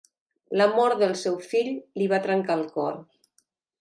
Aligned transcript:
La 0.61 0.65
mort 0.77 1.03
del 1.03 1.13
seu 1.25 1.37
fill 1.51 1.69
li 2.01 2.07
va 2.15 2.21
trencar 2.25 2.57
el 2.61 2.65
cor. 2.79 2.99